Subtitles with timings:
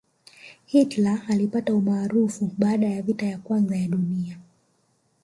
[0.65, 4.39] hitler alipata umaarufu baada ya vita vya kwanza ya dunia